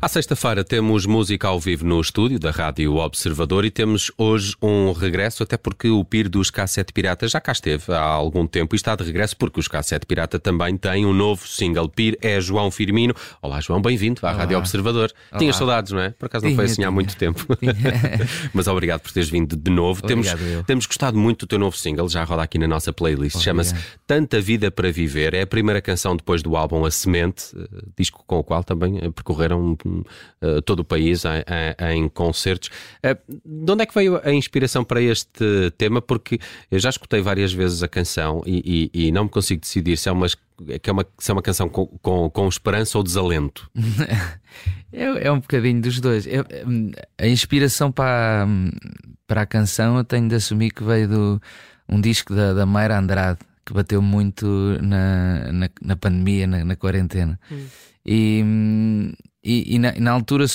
[0.00, 4.92] À sexta-feira temos música ao vivo no estúdio da Rádio Observador e temos hoje um
[4.92, 8.76] regresso, até porque o PIR dos K7 Pirata já cá esteve há algum tempo e
[8.76, 11.88] está de regresso porque os K7 Pirata também têm um novo single.
[11.88, 13.12] PIR é João Firmino.
[13.42, 14.38] Olá, João, bem-vindo à Olá.
[14.38, 15.12] Rádio Observador.
[15.32, 15.38] Olá.
[15.40, 16.10] Tinhas saudades, não é?
[16.10, 17.44] Por acaso não tinha, foi assim há muito tempo.
[18.54, 20.02] Mas obrigado por teres vindo de novo.
[20.02, 20.28] temos,
[20.64, 23.40] temos gostado muito do teu novo single, já roda aqui na nossa playlist.
[23.40, 23.74] Chama-se
[24.06, 25.34] Tanta Vida para Viver.
[25.34, 27.66] É a primeira canção depois do álbum A Semente, eh,
[27.98, 29.76] disco com o qual também eh, percorreram
[30.64, 32.70] todo o país em, em concertos.
[32.98, 36.00] Uh, de onde é que veio a inspiração para este tema?
[36.00, 36.38] Porque
[36.70, 40.08] eu já escutei várias vezes a canção e, e, e não me consigo decidir se
[40.08, 43.70] é uma, que é uma, se é uma canção com, com, com esperança ou desalento.
[44.92, 46.26] é, é um bocadinho dos dois.
[46.26, 46.44] Eu,
[47.18, 48.46] a inspiração para,
[49.26, 51.42] para a canção eu tenho de assumir que veio do
[51.88, 53.38] um disco da, da Mayra Andrade
[53.68, 54.46] que bateu muito
[54.80, 57.38] na, na, na pandemia, na, na quarentena.
[57.52, 57.66] Hum.
[58.04, 58.42] E,
[59.44, 60.46] e, e, na, na, altura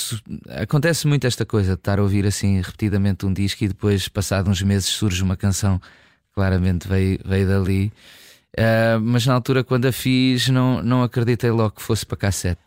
[0.60, 4.50] acontece muito esta coisa de estar a ouvir assim repetidamente um disco e depois, passado
[4.50, 5.80] uns meses, surge uma canção
[6.34, 7.94] claramente veio, veio dali.
[8.58, 12.62] Uh, mas na altura, quando a fiz, não, não acreditei logo que fosse para cassete.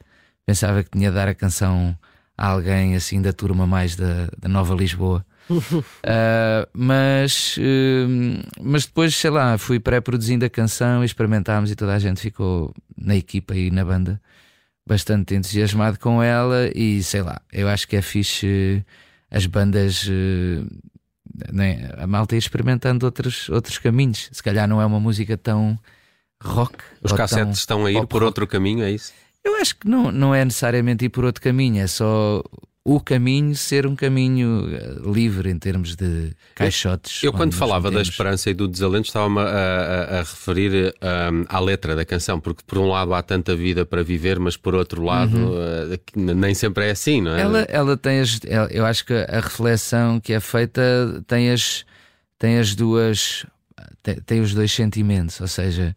[0.46, 1.98] Pensava que tinha de dar a canção
[2.38, 9.14] a alguém assim da turma mais da, da Nova Lisboa uh, mas, uh, mas depois,
[9.14, 13.70] sei lá, fui pré-produzindo a canção, experimentámos e toda a gente ficou na equipa e
[13.70, 14.20] na banda
[14.86, 16.70] bastante entusiasmado com ela.
[16.74, 18.84] E sei lá, eu acho que é fixe
[19.30, 20.06] as bandas.
[20.06, 20.66] Uh,
[21.52, 24.28] né, a malta ir experimentando outros, outros caminhos.
[24.32, 25.78] Se calhar não é uma música tão
[26.42, 26.78] rock.
[27.02, 28.24] Os cassetes estão a ir por rock.
[28.24, 29.12] outro caminho, é isso?
[29.44, 32.42] Eu acho que não, não é necessariamente ir por outro caminho, é só
[32.88, 37.20] o caminho ser um caminho eh, livre em termos de caixotes.
[37.20, 41.44] Eu, eu quando falava da esperança e do desalento, estava-me a, a, a, referir um,
[41.48, 44.72] à letra da canção, porque por um lado há tanta vida para viver, mas por
[44.72, 45.94] outro lado uhum.
[45.96, 47.40] uh, nem sempre é assim, não é?
[47.40, 48.38] Ela, ela tem as.
[48.70, 50.80] Eu acho que a reflexão que é feita
[51.26, 51.84] tem as,
[52.38, 53.44] tem as duas.
[54.00, 55.92] tem, tem os dois sentimentos, ou seja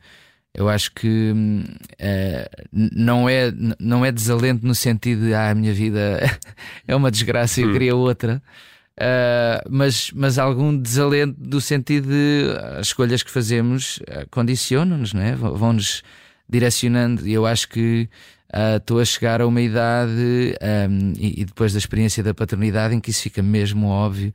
[0.53, 5.73] eu acho que uh, não, é, não é desalento no sentido de ah, a minha
[5.73, 6.19] vida
[6.87, 7.73] é uma desgraça e eu hum.
[7.73, 8.41] queria outra.
[8.99, 15.21] Uh, mas, mas algum desalento do sentido de as escolhas que fazemos uh, condicionam-nos, não
[15.21, 15.35] é?
[15.35, 16.03] vão-nos
[16.49, 17.25] direcionando.
[17.25, 18.09] E eu acho que
[18.77, 20.53] estou uh, a chegar a uma idade
[20.89, 24.33] um, e, e, depois da experiência da paternidade em que isso fica mesmo óbvio,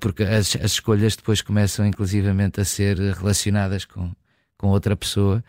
[0.00, 4.10] porque as, as escolhas depois começam inclusivamente a ser relacionadas com,
[4.58, 5.42] com outra pessoa.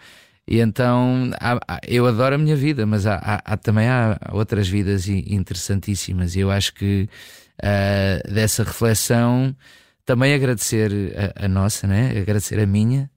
[0.47, 5.07] E então há, eu adoro a minha vida, mas há, há, também há outras vidas
[5.09, 6.35] interessantíssimas.
[6.35, 7.09] E eu acho que
[7.61, 9.55] uh, dessa reflexão
[10.05, 10.91] também agradecer
[11.35, 12.17] a, a, nossa, né?
[12.17, 13.09] agradecer a minha,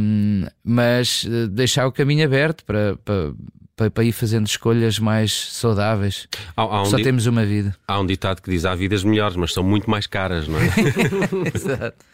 [0.00, 3.34] um, mas deixar o caminho aberto para, para,
[3.76, 6.28] para, para, ir fazendo escolhas mais saudáveis.
[6.56, 7.76] Há, um Só temos uma vida.
[7.86, 10.66] Há um ditado que diz: há vidas melhores, mas são muito mais caras, não é?
[11.54, 12.04] Exato.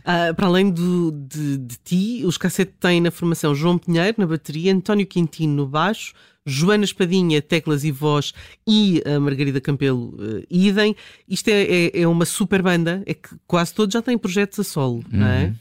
[0.00, 4.26] Uh, para além do, de, de, ti, os cassete têm na formação João Pinheiro na
[4.26, 6.12] bateria, António Quintino no baixo,
[6.44, 8.34] Joana Espadinha, teclas e voz
[8.66, 10.94] e a Margarida Campelo, uh, idem.
[11.26, 14.64] Isto é, é, é, uma super banda, é que quase todos já têm projetos a
[14.64, 15.20] solo, uhum.
[15.20, 15.44] não é?
[15.44, 15.54] Uhum.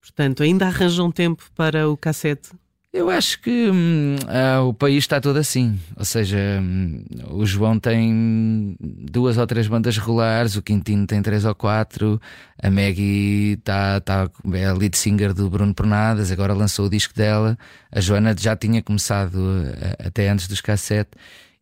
[0.00, 2.50] Portanto, ainda arranjam tempo para o cassete.
[2.92, 5.78] Eu acho que hum, ah, o país está todo assim.
[5.96, 11.44] Ou seja, hum, o João tem duas ou três bandas regulares, o Quintino tem três
[11.44, 12.20] ou quatro,
[12.60, 17.14] a Maggie está, tá, é a lead singer do Bruno Pernadas, agora lançou o disco
[17.14, 17.56] dela.
[17.92, 21.12] A Joana já tinha começado uh, até antes dos cassete.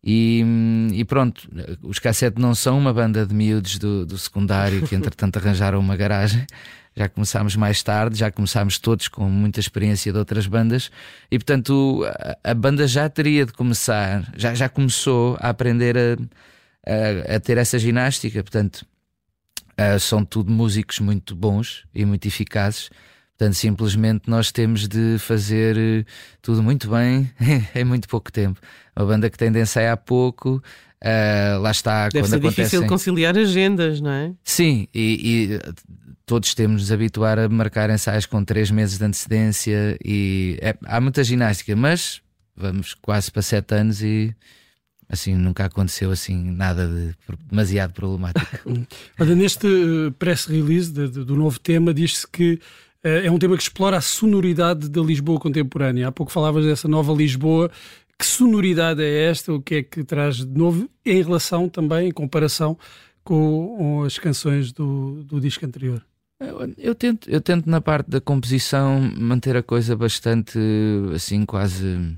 [0.03, 1.47] E, hum, e, pronto,
[1.83, 5.97] os cassete não são uma banda de miúdos do, do secundário que entretanto arranjaram uma
[5.97, 6.47] garagem
[6.99, 10.91] já começámos mais tarde, já começámos todos com muita experiência de outras bandas
[11.31, 16.17] e, portanto, a, a banda já teria de começar, já, já começou a aprender a,
[17.33, 18.43] a, a ter essa ginástica.
[18.43, 18.85] Portanto,
[19.79, 22.91] uh, são tudo músicos muito bons e muito eficazes.
[23.37, 26.05] Portanto, simplesmente nós temos de fazer eh,
[26.43, 27.31] tudo muito bem
[27.73, 28.59] em muito pouco tempo.
[28.97, 32.09] Uma banda que tem de ensaiar pouco, uh, lá está.
[32.09, 32.65] Deve quando ser acontecem...
[32.65, 34.33] difícil conciliar agendas, não é?
[34.43, 35.61] Sim, e, e
[36.29, 40.77] todos temos de nos habituar a marcar ensaios com três meses de antecedência e é,
[40.85, 42.21] há muita ginástica, mas
[42.55, 44.37] vamos quase para sete anos e
[45.09, 47.15] assim nunca aconteceu assim nada de
[47.49, 48.47] demasiado problemático.
[49.19, 52.61] Olha, neste eh, press release de, de, do novo tema diz-se que
[53.03, 56.09] uh, é um tema que explora a sonoridade da Lisboa contemporânea.
[56.09, 57.71] Há pouco falavas dessa nova Lisboa.
[58.19, 59.51] Que sonoridade é esta?
[59.51, 62.77] O que é que traz de novo em relação também, em comparação
[63.25, 66.05] com, com as canções do, do disco anterior?
[66.41, 70.59] Eu, eu, tento, eu tento na parte da composição manter a coisa bastante
[71.15, 72.17] assim, quase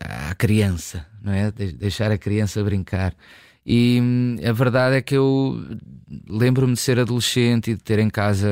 [0.00, 1.50] à criança, não é?
[1.50, 3.14] De deixar a criança brincar.
[3.64, 5.62] E hum, a verdade é que eu
[6.28, 8.48] lembro-me de ser adolescente e de ter em casa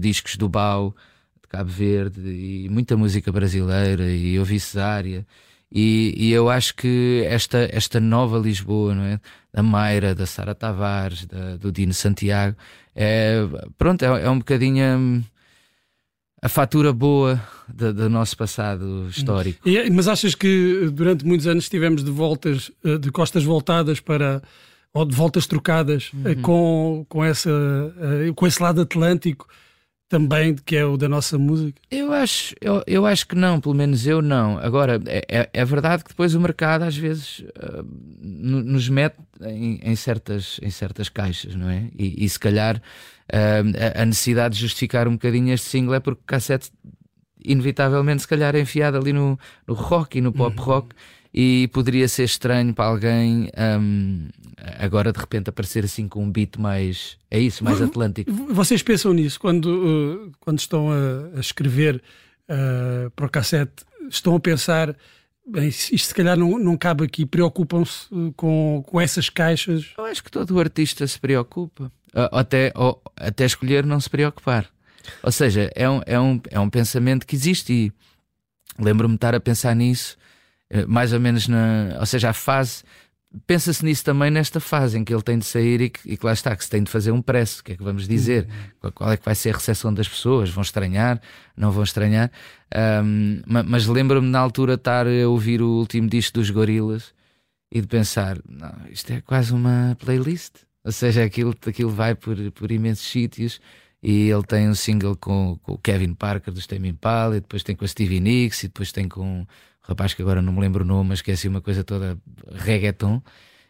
[0.00, 0.94] discos do Bau,
[1.42, 5.26] de Cabo Verde, e muita música brasileira, e ouvi Cesária.
[5.72, 9.20] E, e, eu acho que esta, esta nova Lisboa, não é?
[9.52, 12.56] Da Mayra, da Sara Tavares, da, do Dino Santiago,
[13.02, 13.48] é,
[13.78, 15.22] pronto, é, é um bocadinho hum,
[16.42, 19.66] a fatura boa do, do nosso passado histórico.
[19.66, 24.42] E, mas achas que durante muitos anos estivemos de voltas, eh, de costas voltadas para
[24.92, 26.42] ou de voltas trocadas eh, uhum.
[26.42, 29.48] com, com, essa, eh, com esse lado atlântico
[30.10, 31.80] também, que é o da nossa música?
[31.88, 34.58] Eu acho, eu, eu acho que não, pelo menos eu não.
[34.58, 37.86] Agora, é, é, é verdade que depois o mercado às vezes uh,
[38.20, 41.84] nos mete em, em, certas, em certas caixas, não é?
[41.96, 46.20] E, e se calhar uh, a necessidade de justificar um bocadinho este single é porque
[46.20, 46.72] o cassete,
[47.44, 50.64] inevitavelmente, se calhar é enfiado ali no, no rock e no pop uhum.
[51.32, 53.50] E poderia ser estranho para alguém
[53.80, 54.28] um,
[54.78, 58.30] agora de repente aparecer assim com um beat mais é isso, mais atlântico.
[58.52, 62.02] Vocês pensam nisso quando, uh, quando estão a, a escrever
[62.48, 63.84] uh, para o cassete?
[64.08, 64.96] Estão a pensar
[65.46, 69.92] bem, isto se calhar não, não cabe aqui, preocupam-se uh, com, com essas caixas?
[69.96, 74.10] Eu acho que todo o artista se preocupa, uh, até, ou, até escolher não se
[74.10, 74.68] preocupar.
[75.22, 77.92] Ou seja, é um, é um, é um pensamento que existe e
[78.82, 80.18] lembro-me de estar a pensar nisso
[80.86, 81.96] mais ou menos na.
[81.98, 82.82] Ou seja, a fase.
[83.46, 86.26] Pensa-se nisso também nesta fase em que ele tem de sair e que, e que
[86.26, 87.60] lá está, que se tem de fazer um preço.
[87.60, 88.48] O que é que vamos dizer?
[88.82, 88.90] Uhum.
[88.90, 90.50] Qual é que vai ser a recepção das pessoas?
[90.50, 91.20] Vão estranhar?
[91.56, 92.28] Não vão estranhar?
[93.04, 97.14] Um, mas lembro-me na altura estar a ouvir o último disco dos Gorilas
[97.70, 100.56] e de pensar: não, isto é quase uma playlist.
[100.84, 103.60] Ou seja, aquilo, aquilo vai por, por imensos sítios
[104.02, 107.62] e ele tem um single com, com o Kevin Parker dos Tame Impala, e depois
[107.62, 109.46] tem com a Stevie Nicks, e depois tem com
[109.90, 112.16] rapaz que agora não me lembro o nome, mas esqueci uma coisa toda
[112.52, 113.20] reggaeton.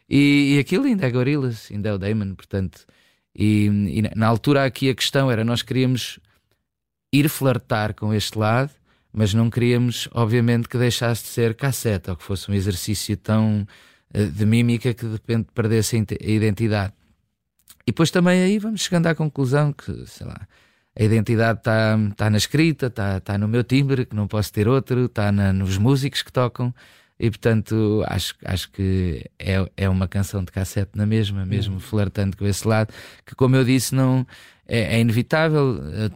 [0.09, 2.87] E, e aquilo ainda é Gorillaz, ainda é o Damon, portanto.
[3.35, 6.19] E, e, na altura aqui a questão era: nós queríamos
[7.13, 8.71] ir flertar com este lado,
[9.13, 13.67] mas não queríamos, obviamente, que deixasse de ser cassete ou que fosse um exercício tão
[14.15, 16.93] uh, de mímica que de repente perdesse a identidade.
[17.87, 20.47] E depois também aí vamos chegando à conclusão que, sei lá,
[21.01, 24.69] a identidade está tá na escrita, está tá no meu timbre, que não posso ter
[24.69, 26.75] outro, está nos músicos que tocam.
[27.19, 31.81] E portanto, acho, acho que é, é uma canção de cassete na mesma, mesmo uhum.
[31.81, 32.93] flertando com esse lado,
[33.25, 34.27] que como eu disse, não
[34.69, 35.79] é, é inevitável.
[35.85, 36.11] Eu,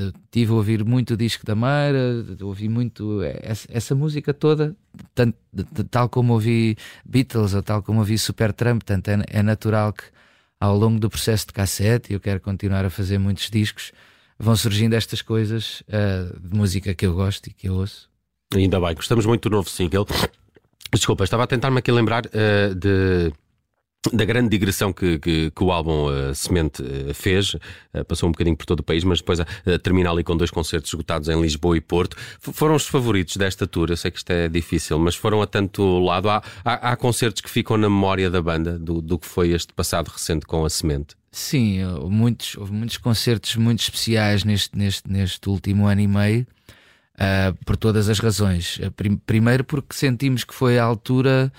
[0.00, 4.76] eu tive a ouvir muito o disco da Mara, ouvi muito essa, essa música toda,
[5.16, 5.36] tanto,
[5.90, 10.04] tal como ouvi Beatles ou tal como ouvi Supertramp, portanto é, é natural que
[10.60, 13.92] ao longo do processo de cassete, e eu quero continuar a fazer muitos discos,
[14.38, 18.08] vão surgindo estas coisas uh, de música que eu gosto e que eu ouço.
[18.54, 20.06] Ainda bem, gostamos muito do novo single.
[20.92, 23.32] Desculpa, estava a tentar-me aqui lembrar uh, de
[24.12, 28.32] da grande digressão que, que, que o álbum uh, Semente uh, fez, uh, passou um
[28.32, 29.40] bocadinho por todo o país, mas depois
[29.82, 32.16] termina ali com dois concertos esgotados em Lisboa e Porto.
[32.16, 35.46] F foram os favoritos desta tour, eu sei que isto é difícil, mas foram a
[35.46, 36.30] tanto lado.
[36.30, 39.72] Há, há, há concertos que ficam na memória da banda do, do que foi este
[39.72, 41.17] passado recente com a Semente.
[41.30, 46.46] Sim, houve muitos, houve muitos concertos muito especiais neste, neste, neste último ano e meio,
[47.64, 48.80] por todas as razões.
[49.26, 51.52] Primeiro porque sentimos que foi a altura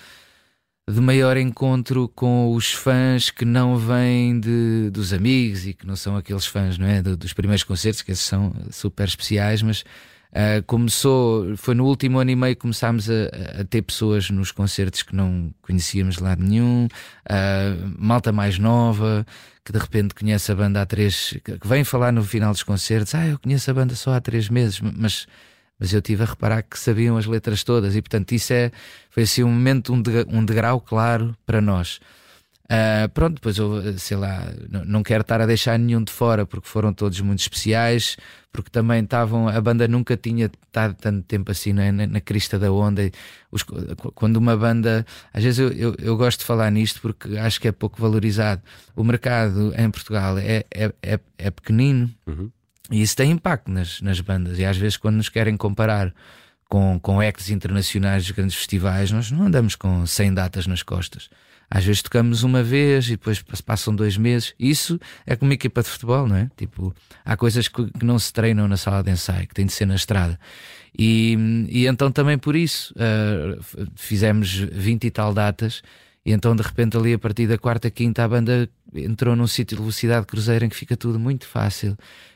[0.89, 5.95] de maior encontro com os fãs que não vêm de, dos amigos e que não
[5.95, 9.83] são aqueles fãs não é, dos primeiros concertos, que esses são super especiais, mas
[10.31, 14.51] uh, começou, foi no último ano e meio que começámos a, a, ter pessoas nos
[14.51, 19.25] concertos que não conhecíamos de lado nenhum, uh, malta mais nova,
[19.63, 23.15] que de repente conhece a banda há três, que vem falar no final dos concertos,
[23.15, 25.27] ah, eu conheço a banda só há três meses, mas
[25.79, 28.69] mas eu tive a reparar que sabiam as letras todas e portanto isso é
[29.09, 32.01] foi assim um momento um, de, um degrau claro para nós
[32.71, 36.45] uh, pronto depois eu sei lá não, não quero estar a deixar nenhum de fora
[36.45, 38.17] porque foram todos muito especiais
[38.51, 41.91] porque também estavam a banda nunca tinha estado tanto tempo assim é?
[41.91, 43.09] na, na, crista da onda
[43.51, 43.63] Os,
[44.13, 47.67] quando uma banda às vezes eu, eu, eu, gosto de falar nisto porque acho que
[47.67, 48.61] é pouco valorizado
[48.95, 52.51] o mercado em Portugal é, é, é, é pequenino uhum
[52.91, 54.57] e isso tem impacto nas, nas bandas.
[54.57, 56.13] E às vezes, quando nos querem comparar
[56.67, 61.29] com, com acts internacionais de grandes festivais, nós não andamos com 100 datas nas costas.
[61.69, 64.55] Às vezes tocamos uma vez e depois passam dois meses.
[64.59, 66.49] Isso é como equipa de futebol, não é?
[66.57, 69.85] Tipo, há coisas que, não se treinam na sala de ensaio, que têm de ser
[69.85, 70.39] na estrada.
[70.97, 75.83] E, e então também por isso uh, fizemos 20 e tal datas.
[76.25, 79.77] E então de repente ali a partir da quarta, quinta a banda entrou num sítio
[79.77, 81.95] de velocidade cruzeiro em que fica tudo muito fácil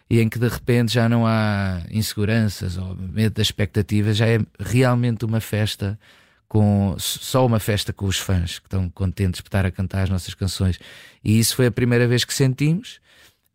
[0.09, 4.39] e em que de repente já não há inseguranças ou medo das expectativas, já é
[4.59, 5.99] realmente uma festa
[6.47, 10.09] com só uma festa com os fãs que estão contentes por estar a cantar as
[10.09, 10.79] nossas canções.
[11.23, 12.99] E isso foi a primeira vez que sentimos,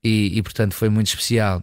[0.02, 1.62] e, e portanto foi muito especial.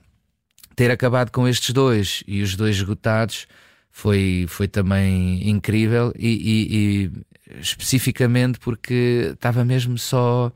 [0.76, 3.48] Ter acabado com estes dois e os dois esgotados
[3.92, 10.52] foi, foi também incrível, e, e, e especificamente porque estava mesmo só.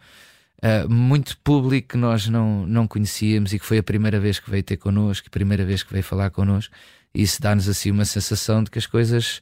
[0.61, 4.51] Uh, muito público que nós não, não conhecíamos e que foi a primeira vez que
[4.51, 6.75] veio ter connosco, a primeira vez que veio falar connosco,
[7.13, 9.41] isso dá-nos assim uma sensação de que as coisas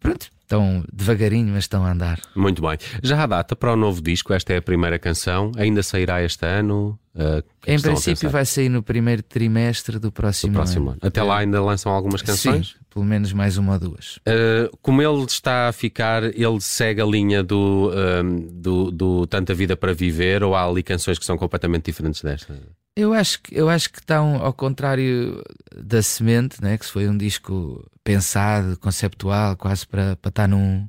[0.00, 2.20] pronto, estão devagarinho, mas estão a andar.
[2.34, 2.78] Muito bem.
[3.02, 6.46] Já há data para o novo disco, esta é a primeira canção, ainda sairá este
[6.46, 6.98] ano?
[7.14, 10.98] Uh, em princípio vai sair no primeiro trimestre do próximo, do próximo ano.
[11.00, 11.08] ano.
[11.08, 12.68] Até lá ainda lançam algumas canções?
[12.68, 14.16] Sim, pelo menos mais uma ou duas.
[14.18, 19.54] Uh, como ele está a ficar, ele segue a linha do, uh, do, do Tanta
[19.54, 22.54] Vida para Viver ou há ali canções que são completamente diferentes desta?
[22.94, 25.42] Eu acho que, eu acho que estão ao contrário
[25.74, 26.78] da Semente, né?
[26.78, 30.88] que foi um disco pensado, conceptual, quase para, para estar num,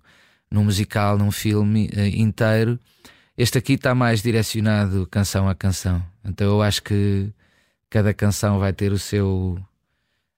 [0.52, 2.80] num musical, num filme uh, inteiro.
[3.36, 6.04] Este aqui está mais direcionado canção a canção.
[6.24, 7.34] Então eu acho que
[7.90, 9.58] cada canção vai ter o seu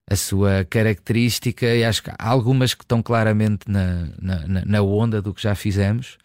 [0.09, 5.21] a sua característica e acho que há algumas que estão claramente na, na, na onda
[5.21, 6.17] do que já fizemos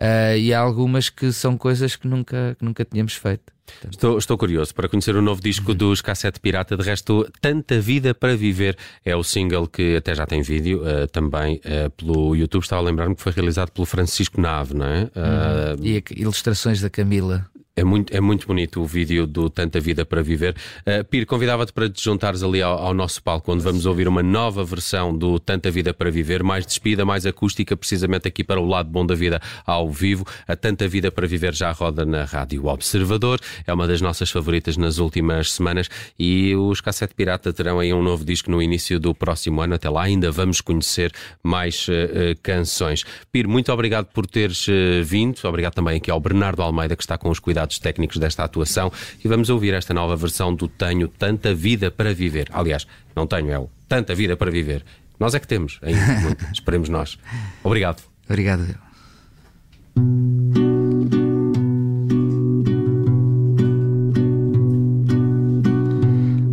[0.00, 3.52] uh, e há algumas que são coisas que nunca, que nunca tínhamos feito.
[3.88, 6.76] Estou, estou, curioso para conhecer o novo disco dos Cassete Pirata.
[6.76, 11.06] De resto, Tanta Vida para Viver é o single que até já tem vídeo uh,
[11.06, 12.62] também uh, pelo YouTube.
[12.62, 15.04] Estava a lembrar-me que foi realizado pelo Francisco Nave, não é?
[15.04, 17.46] Uh, e ilustrações da Camila.
[17.80, 20.54] É muito, é muito bonito o vídeo do Tanta Vida para Viver.
[20.80, 24.22] Uh, Piro, convidava-te para te juntares ali ao, ao, nosso palco, onde vamos ouvir uma
[24.22, 28.66] nova versão do Tanta Vida para Viver, mais despida, mais acústica, precisamente aqui para o
[28.66, 30.26] lado bom da vida ao vivo.
[30.46, 34.76] A Tanta Vida para Viver já roda na Rádio Observador, é uma das nossas favoritas
[34.76, 39.14] nas últimas semanas e os Cassete Pirata terão aí um novo disco no início do
[39.14, 39.76] próximo ano.
[39.76, 41.10] Até lá ainda vamos conhecer
[41.42, 43.04] mais uh, uh, canções.
[43.32, 44.66] Piro, muito obrigado por teres
[45.02, 45.40] vindo.
[45.44, 48.92] Obrigado também aqui ao Bernardo Almeida, que está com os cuidados técnicos desta atuação
[49.24, 52.48] e vamos ouvir esta nova versão do Tenho Tanta Vida para Viver.
[52.52, 54.84] Aliás, não tenho, é o Tanta Vida para Viver.
[55.18, 56.46] Nós é que temos, ainda muito.
[56.52, 57.18] Esperemos nós.
[57.62, 58.02] Obrigado.
[58.28, 58.74] Obrigado.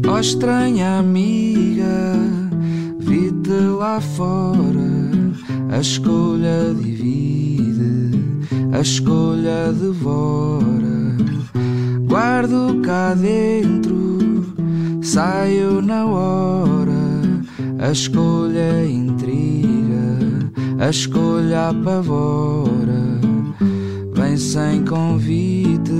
[0.09, 2.13] Oh, estranha amiga,
[2.99, 5.31] vi-te lá fora,
[5.69, 8.11] a escolha divide,
[8.73, 10.86] a escolha devora
[12.17, 14.43] guardo cá dentro,
[15.03, 16.91] saio na hora,
[17.77, 23.19] a escolha intriga, a escolha apavora,
[24.15, 25.91] vem sem convite,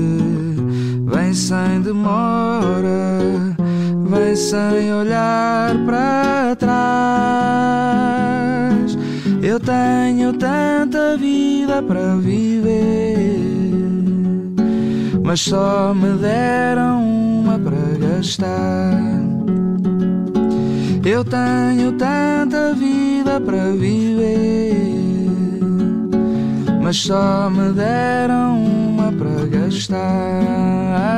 [1.05, 3.19] vem sem demora,
[4.09, 7.77] vem sem olhar para trás.
[9.43, 13.76] Eu tenho tanta vida para viver
[15.27, 18.93] mas só me deram uma para gastar.
[21.03, 24.71] Eu tenho tanta vida para viver,
[26.81, 31.16] mas só me deram uma para gastar.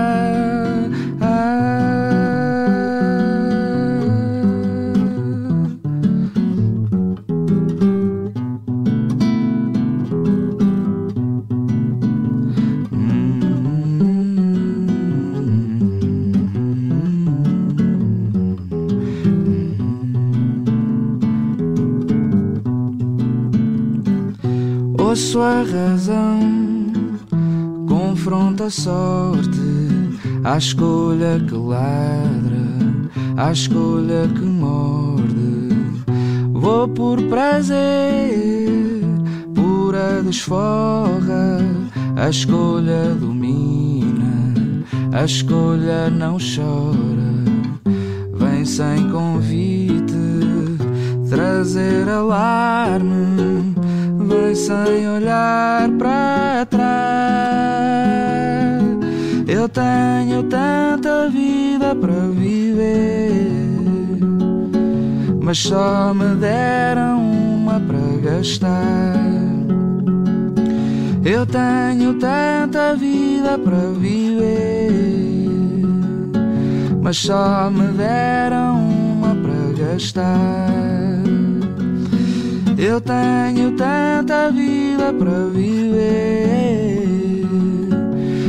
[25.59, 26.39] Sua razão
[27.87, 29.59] confronta a sorte
[30.43, 32.67] à escolha que ladra,
[33.35, 35.69] à escolha que morde.
[36.53, 38.69] Vou por prazer,
[39.53, 41.59] pura desforra,
[42.15, 44.53] a escolha domina,
[45.11, 47.29] a escolha não chora.
[48.35, 50.13] Vem sem convite
[51.29, 53.78] trazer alarme
[54.55, 56.89] sem olhar para trás.
[59.47, 63.31] Eu tenho tanta vida para viver,
[65.41, 69.15] mas só me deram uma para gastar.
[71.25, 74.91] Eu tenho tanta vida para viver,
[77.01, 81.38] mas só me deram uma para gastar.
[82.81, 87.45] Eu tenho tanta vida para viver,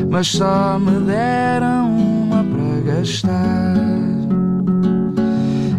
[0.08, 3.74] mas só me deram uma para gastar.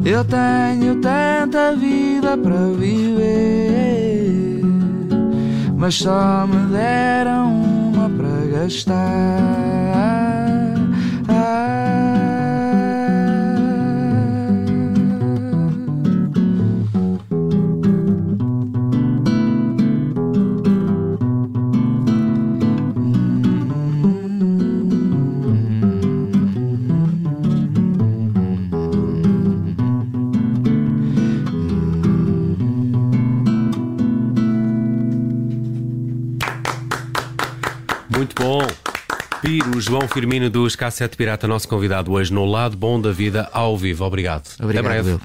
[0.04, 4.62] Eu tenho tanta vida para viver,
[5.78, 9.40] mas só me deram uma para gastar.
[11.26, 11.81] mas
[39.92, 44.06] João Firmino dos Cassete Pirata, nosso convidado hoje no Lado Bom da Vida ao vivo.
[44.06, 44.48] Obrigado.
[44.58, 45.22] Obrigado, Até breve.